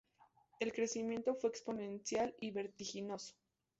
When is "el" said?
0.59-0.73